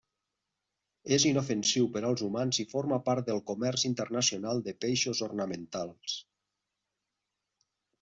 [1.17, 6.21] És inofensiu per als humans i forma part del comerç internacional de peixos ornamentals.